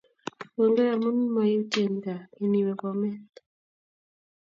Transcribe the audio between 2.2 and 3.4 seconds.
kiniwe Bomet